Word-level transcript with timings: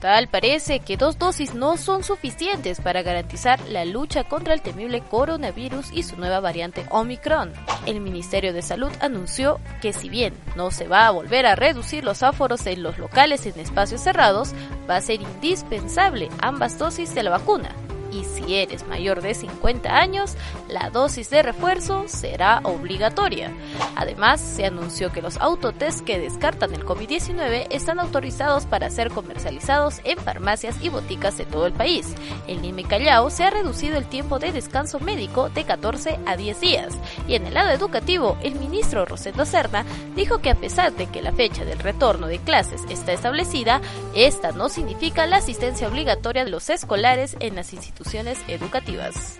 Tal 0.00 0.28
parece 0.28 0.80
que 0.80 0.96
dos 0.96 1.18
dosis 1.18 1.54
no 1.54 1.76
son 1.76 2.02
suficientes 2.02 2.80
para 2.80 3.02
garantizar 3.02 3.60
la 3.68 3.84
lucha 3.84 4.24
contra 4.24 4.54
el 4.54 4.62
temible 4.62 5.02
coronavirus 5.02 5.92
y 5.92 6.04
su 6.04 6.16
nueva 6.16 6.40
variante 6.40 6.86
Omicron. 6.90 7.52
El 7.84 8.00
Ministerio 8.00 8.54
de 8.54 8.62
Salud 8.62 8.90
anunció 9.00 9.60
que 9.82 9.92
si 9.92 10.08
bien 10.08 10.32
no 10.56 10.70
se 10.70 10.88
va 10.88 11.06
a 11.06 11.10
volver 11.10 11.44
a 11.44 11.54
reducir 11.54 12.02
los 12.02 12.22
áforos 12.22 12.66
en 12.66 12.82
los 12.82 12.96
locales 12.96 13.44
en 13.44 13.60
espacios 13.60 14.00
cerrados, 14.00 14.54
va 14.88 14.96
a 14.96 15.02
ser 15.02 15.20
indispensable 15.20 16.30
ambas 16.40 16.78
dosis 16.78 17.14
de 17.14 17.22
la 17.22 17.30
vacuna 17.30 17.74
y 18.12 18.24
si 18.24 18.56
eres 18.56 18.86
mayor 18.86 19.22
de 19.22 19.34
50 19.34 19.96
años, 19.96 20.36
la 20.68 20.90
dosis 20.90 21.30
de 21.30 21.42
refuerzo 21.42 22.04
será 22.08 22.60
obligatoria. 22.64 23.52
Además, 23.96 24.40
se 24.40 24.66
anunció 24.66 25.12
que 25.12 25.22
los 25.22 25.36
autotest 25.36 26.00
que 26.00 26.18
descartan 26.18 26.74
el 26.74 26.84
COVID-19 26.84 27.66
están 27.70 28.00
autorizados 28.00 28.66
para 28.66 28.90
ser 28.90 29.10
comercializados 29.10 30.00
en 30.04 30.18
farmacias 30.18 30.76
y 30.82 30.88
boticas 30.88 31.38
de 31.38 31.44
todo 31.44 31.66
el 31.66 31.72
país. 31.72 32.14
En 32.46 32.62
Lima 32.62 32.88
Callao 32.88 33.30
se 33.30 33.44
ha 33.44 33.50
reducido 33.50 33.98
el 33.98 34.06
tiempo 34.06 34.38
de 34.38 34.52
descanso 34.52 35.00
médico 35.00 35.48
de 35.50 35.64
14 35.64 36.18
a 36.26 36.36
10 36.36 36.60
días. 36.60 36.98
Y 37.28 37.34
en 37.34 37.46
el 37.46 37.54
lado 37.54 37.70
educativo, 37.70 38.38
el 38.42 38.54
ministro 38.54 39.04
Rosendo 39.04 39.44
Serna 39.44 39.84
dijo 40.16 40.38
que 40.38 40.50
a 40.50 40.54
pesar 40.54 40.92
de 40.92 41.06
que 41.06 41.22
la 41.22 41.32
fecha 41.32 41.64
del 41.64 41.78
retorno 41.78 42.26
de 42.26 42.38
clases 42.38 42.82
está 42.88 43.12
establecida, 43.12 43.80
esta 44.14 44.52
no 44.52 44.68
significa 44.68 45.26
la 45.26 45.36
asistencia 45.36 45.88
obligatoria 45.88 46.44
de 46.44 46.50
los 46.50 46.70
escolares 46.70 47.36
en 47.40 47.56
las 47.56 47.72
instituciones 47.72 47.99
educativas. 48.48 49.38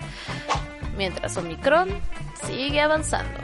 Mientras 0.96 1.36
Omicron 1.36 1.88
sigue 2.46 2.80
avanzando. 2.80 3.40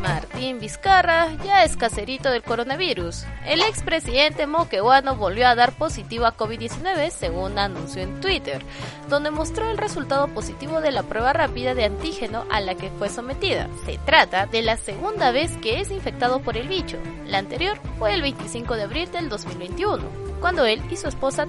Martín 0.00 0.60
Vizcarra 0.60 1.34
ya 1.44 1.64
es 1.64 1.76
caserito 1.76 2.30
del 2.30 2.42
coronavirus. 2.42 3.24
El 3.44 3.60
expresidente 3.62 4.46
moquehuano 4.46 5.16
volvió 5.16 5.48
a 5.48 5.56
dar 5.56 5.72
positivo 5.72 6.26
a 6.26 6.36
COVID-19 6.36 7.10
según 7.10 7.58
anunció 7.58 8.02
en 8.02 8.20
Twitter, 8.20 8.62
donde 9.08 9.30
mostró 9.30 9.68
el 9.68 9.78
resultado 9.78 10.28
positivo 10.28 10.80
de 10.80 10.92
la 10.92 11.02
prueba 11.02 11.32
rápida 11.32 11.74
de 11.74 11.86
antígeno 11.86 12.44
a 12.50 12.60
la 12.60 12.76
que 12.76 12.90
fue 12.90 13.08
sometida. 13.08 13.68
Se 13.84 13.98
trata 13.98 14.46
de 14.46 14.62
la 14.62 14.76
segunda 14.76 15.32
vez 15.32 15.56
que 15.56 15.80
es 15.80 15.90
infectado 15.90 16.40
por 16.40 16.56
el 16.56 16.68
bicho. 16.68 16.98
La 17.26 17.38
anterior 17.38 17.78
fue 17.98 18.14
el 18.14 18.22
25 18.22 18.76
de 18.76 18.82
abril 18.84 19.10
del 19.10 19.28
2021, 19.28 20.04
cuando 20.40 20.66
él 20.66 20.80
y 20.90 20.96
su 20.96 21.08
esposa 21.08 21.48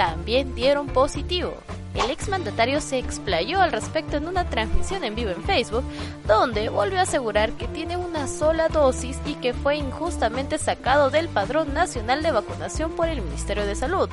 también 0.00 0.54
dieron 0.54 0.86
positivo. 0.86 1.52
El 1.94 2.10
exmandatario 2.10 2.80
se 2.80 2.96
explayó 2.96 3.60
al 3.60 3.70
respecto 3.70 4.16
en 4.16 4.28
una 4.28 4.48
transmisión 4.48 5.04
en 5.04 5.14
vivo 5.14 5.28
en 5.28 5.42
Facebook, 5.42 5.84
donde 6.26 6.70
volvió 6.70 7.00
a 7.00 7.02
asegurar 7.02 7.52
que 7.52 7.68
tiene 7.68 7.98
una 7.98 8.26
sola 8.26 8.68
dosis 8.68 9.18
y 9.26 9.34
que 9.34 9.52
fue 9.52 9.76
injustamente 9.76 10.56
sacado 10.56 11.10
del 11.10 11.28
padrón 11.28 11.74
nacional 11.74 12.22
de 12.22 12.30
vacunación 12.30 12.92
por 12.92 13.08
el 13.08 13.20
Ministerio 13.20 13.66
de 13.66 13.74
Salud. 13.74 14.08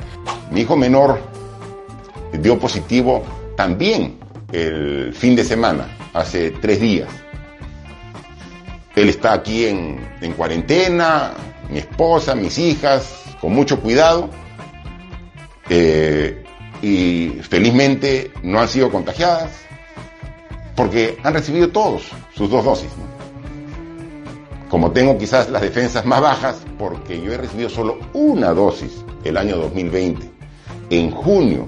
Mi 0.51 0.61
hijo 0.61 0.75
menor 0.75 1.21
dio 2.33 2.59
positivo 2.59 3.23
también 3.55 4.19
el 4.51 5.13
fin 5.13 5.37
de 5.37 5.45
semana, 5.45 5.87
hace 6.13 6.51
tres 6.51 6.81
días. 6.81 7.07
Él 8.93 9.07
está 9.07 9.31
aquí 9.31 9.67
en, 9.67 10.05
en 10.19 10.33
cuarentena, 10.33 11.31
mi 11.69 11.77
esposa, 11.77 12.35
mis 12.35 12.57
hijas, 12.57 13.23
con 13.39 13.53
mucho 13.53 13.79
cuidado 13.79 14.29
eh, 15.69 16.43
y 16.81 17.39
felizmente 17.41 18.31
no 18.43 18.59
han 18.59 18.67
sido 18.67 18.91
contagiadas 18.91 19.51
porque 20.75 21.17
han 21.23 21.33
recibido 21.33 21.69
todos 21.69 22.03
sus 22.35 22.49
dos 22.49 22.63
dosis. 22.63 22.89
Como 24.69 24.91
tengo 24.91 25.17
quizás 25.17 25.49
las 25.49 25.61
defensas 25.61 26.05
más 26.05 26.21
bajas, 26.21 26.57
porque 26.77 27.19
yo 27.21 27.33
he 27.33 27.37
recibido 27.37 27.69
solo 27.69 27.97
una 28.13 28.51
dosis 28.51 29.03
el 29.23 29.37
año 29.37 29.57
2020, 29.57 30.29
en 30.89 31.11
junio 31.11 31.67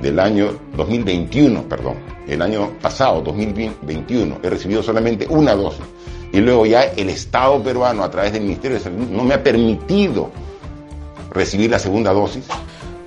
del 0.00 0.18
año 0.18 0.58
2021, 0.76 1.62
perdón, 1.68 1.96
el 2.26 2.42
año 2.42 2.70
pasado, 2.80 3.20
2021, 3.20 4.38
he 4.42 4.50
recibido 4.50 4.82
solamente 4.82 5.26
una 5.28 5.54
dosis. 5.54 5.84
Y 6.32 6.40
luego 6.40 6.64
ya 6.64 6.84
el 6.84 7.10
Estado 7.10 7.62
peruano, 7.62 8.02
a 8.02 8.10
través 8.10 8.32
del 8.32 8.42
Ministerio 8.42 8.78
de 8.78 8.84
Salud, 8.84 9.06
no 9.10 9.22
me 9.22 9.34
ha 9.34 9.42
permitido 9.42 10.30
recibir 11.30 11.70
la 11.70 11.78
segunda 11.78 12.12
dosis. 12.12 12.46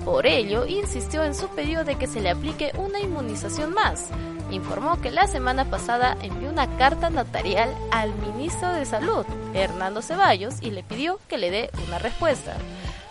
Por 0.05 0.27
ello, 0.27 0.67
insistió 0.67 1.23
en 1.23 1.33
su 1.33 1.47
pedido 1.47 1.83
de 1.83 1.95
que 1.95 2.05
se 2.05 2.21
le 2.21 2.29
aplique 2.29 2.71
una 2.77 2.99
inmunización 2.99 3.73
más. 3.73 4.09
Informó 4.51 5.01
que 5.01 5.09
la 5.09 5.25
semana 5.25 5.65
pasada 5.65 6.15
envió 6.21 6.51
una 6.51 6.77
carta 6.77 7.09
notarial 7.09 7.73
al 7.89 8.13
ministro 8.13 8.71
de 8.71 8.85
Salud, 8.85 9.25
Hernando 9.55 10.03
Ceballos, 10.03 10.61
y 10.61 10.69
le 10.69 10.83
pidió 10.83 11.19
que 11.27 11.39
le 11.39 11.49
dé 11.49 11.71
una 11.87 11.97
respuesta. 11.97 12.55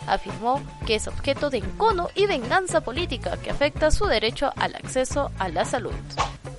Afirmó 0.07 0.61
que 0.85 0.95
es 0.95 1.09
objeto 1.09 1.49
de 1.49 1.57
encono 1.57 2.07
y 2.15 2.27
venganza 2.27 2.79
política 2.79 3.35
que 3.37 3.51
afecta 3.51 3.91
su 3.91 4.05
derecho 4.05 4.53
al 4.55 4.75
acceso 4.75 5.31
a 5.37 5.49
la 5.49 5.65
salud. 5.65 5.91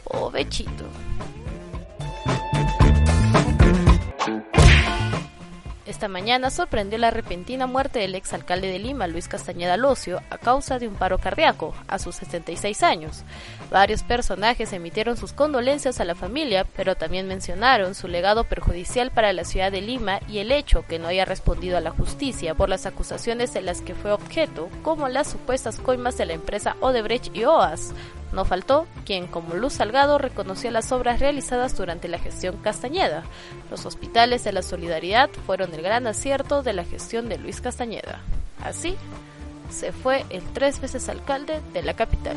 Ovechito. 0.04 0.84
Esta 5.86 6.08
mañana 6.08 6.50
sorprendió 6.50 6.98
la 6.98 7.12
repentina 7.12 7.68
muerte 7.68 8.00
del 8.00 8.16
exalcalde 8.16 8.66
de 8.66 8.80
Lima, 8.80 9.06
Luis 9.06 9.28
Castañeda 9.28 9.76
Locio, 9.76 10.20
a 10.30 10.38
causa 10.38 10.80
de 10.80 10.88
un 10.88 10.96
paro 10.96 11.18
cardíaco, 11.18 11.76
a 11.86 12.00
sus 12.00 12.16
76 12.16 12.82
años. 12.82 13.22
Varios 13.70 14.02
personajes 14.02 14.72
emitieron 14.72 15.16
sus 15.16 15.32
condolencias 15.32 16.00
a 16.00 16.04
la 16.04 16.16
familia, 16.16 16.66
pero 16.76 16.96
también 16.96 17.28
mencionaron 17.28 17.94
su 17.94 18.08
legado 18.08 18.42
perjudicial 18.42 19.12
para 19.12 19.32
la 19.32 19.44
ciudad 19.44 19.70
de 19.70 19.80
Lima 19.80 20.18
y 20.28 20.38
el 20.38 20.50
hecho 20.50 20.84
que 20.88 20.98
no 20.98 21.06
haya 21.06 21.24
respondido 21.24 21.78
a 21.78 21.80
la 21.80 21.92
justicia 21.92 22.56
por 22.56 22.68
las 22.68 22.84
acusaciones 22.84 23.54
de 23.54 23.62
las 23.62 23.80
que 23.80 23.94
fue 23.94 24.10
objeto, 24.10 24.68
como 24.82 25.08
las 25.08 25.28
supuestas 25.30 25.78
coimas 25.78 26.18
de 26.18 26.26
la 26.26 26.32
empresa 26.32 26.74
Odebrecht 26.80 27.34
y 27.36 27.44
OAS, 27.44 27.94
no 28.32 28.44
faltó 28.44 28.86
quien, 29.04 29.26
como 29.26 29.54
Luz 29.54 29.74
Salgado, 29.74 30.18
reconoció 30.18 30.70
las 30.70 30.92
obras 30.92 31.20
realizadas 31.20 31.76
durante 31.76 32.08
la 32.08 32.18
gestión 32.18 32.56
Castañeda. 32.58 33.24
Los 33.70 33.86
hospitales 33.86 34.44
de 34.44 34.52
la 34.52 34.62
solidaridad 34.62 35.30
fueron 35.46 35.72
el 35.74 35.82
gran 35.82 36.06
acierto 36.06 36.62
de 36.62 36.72
la 36.72 36.84
gestión 36.84 37.28
de 37.28 37.38
Luis 37.38 37.60
Castañeda. 37.60 38.20
Así, 38.62 38.96
se 39.70 39.92
fue 39.92 40.24
el 40.30 40.42
tres 40.52 40.80
veces 40.80 41.08
alcalde 41.08 41.60
de 41.72 41.82
la 41.82 41.94
capital. 41.94 42.36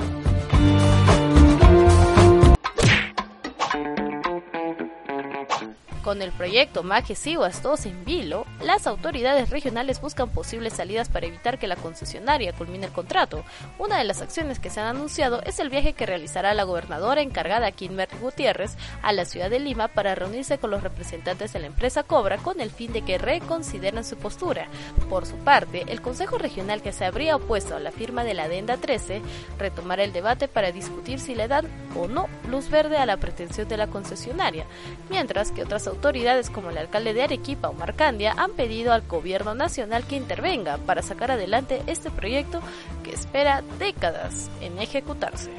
Con 6.10 6.24
el 6.24 6.32
proyecto 6.32 6.82
Majesiguas 6.82 7.62
2 7.62 7.86
en 7.86 8.04
vilo, 8.04 8.48
las 8.64 8.88
autoridades 8.88 9.52
regionales 9.52 10.02
buscan 10.02 10.32
posibles 10.32 10.74
salidas 10.74 11.08
para 11.08 11.28
evitar 11.28 11.60
que 11.60 11.68
la 11.68 11.76
concesionaria 11.76 12.52
culmine 12.52 12.88
el 12.88 12.92
contrato. 12.92 13.44
Una 13.78 14.00
de 14.00 14.06
las 14.06 14.20
acciones 14.24 14.58
que 14.58 14.72
se 14.72 14.80
han 14.80 14.88
anunciado 14.88 15.44
es 15.44 15.60
el 15.60 15.70
viaje 15.70 15.94
que 15.94 16.08
realizará 16.08 16.56
la 16.56 16.64
gobernadora 16.64 17.22
encargada 17.22 17.72
Kimberly 17.72 18.18
Gutiérrez 18.20 18.76
a 19.04 19.14
la 19.14 19.24
ciudad 19.26 19.52
de 19.52 19.60
Lima 19.60 19.88
para 19.88 20.16
reunirse 20.16 20.58
con 20.58 20.72
los 20.72 20.82
representantes 20.82 21.54
de 21.54 21.60
la 21.60 21.68
empresa 21.68 22.02
Cobra 22.02 22.38
con 22.38 22.60
el 22.60 22.72
fin 22.72 22.92
de 22.92 23.04
que 23.04 23.20
reconsideren 23.20 24.04
su 24.04 24.18
postura. 24.18 24.68
Por 25.12 25.28
su 25.28 25.36
parte, 25.36 25.84
el 25.90 26.02
Consejo 26.02 26.40
Regional 26.40 26.82
que 26.82 26.92
se 26.92 27.06
habría 27.06 27.36
opuesto 27.36 27.76
a 27.76 27.80
la 27.80 27.92
firma 27.92 28.24
de 28.24 28.34
la 28.34 28.46
Adenda 28.46 28.78
13 28.78 29.22
retomará 29.60 30.04
el 30.06 30.12
debate 30.12 30.48
para 30.48 30.72
discutir 30.72 31.20
si 31.20 31.36
le 31.36 31.48
dan 31.48 31.68
o 31.96 32.08
no 32.08 32.28
luz 32.50 32.68
verde 32.72 32.98
a 32.98 33.06
la 33.06 33.18
pretensión 33.18 33.68
de 33.68 33.78
la 33.78 33.86
concesionaria, 33.86 34.66
mientras 35.12 35.52
que 35.52 35.62
otras 35.62 35.86
autoridades 36.00 36.50
como 36.50 36.70
el 36.70 36.78
alcalde 36.78 37.14
de 37.14 37.24
Arequipa, 37.24 37.68
Omar 37.68 37.94
Candia, 37.94 38.34
han 38.38 38.52
pedido 38.52 38.94
al 38.94 39.02
gobierno 39.02 39.54
nacional 39.54 40.06
que 40.06 40.16
intervenga 40.16 40.78
para 40.78 41.02
sacar 41.02 41.30
adelante 41.30 41.82
este 41.88 42.10
proyecto 42.10 42.62
que 43.04 43.12
espera 43.12 43.64
décadas 43.78 44.50
en 44.62 44.80
ejecutarse. 44.80 45.52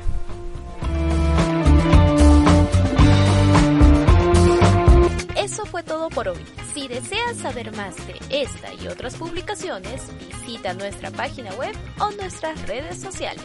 Eso 5.36 5.66
fue 5.66 5.82
todo 5.82 6.08
por 6.08 6.28
hoy. 6.28 6.42
Si 6.72 6.88
deseas 6.88 7.36
saber 7.36 7.76
más 7.76 7.94
de 8.06 8.14
esta 8.30 8.72
y 8.72 8.88
otras 8.88 9.16
publicaciones, 9.16 10.00
visita 10.26 10.72
nuestra 10.72 11.10
página 11.10 11.52
web 11.52 11.76
o 11.98 12.10
nuestras 12.12 12.66
redes 12.66 12.98
sociales. 12.98 13.44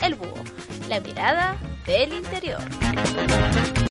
El 0.00 0.14
Búho, 0.14 0.42
la 0.88 0.98
mirada 1.00 1.58
del 1.84 2.14
interior. 2.14 2.62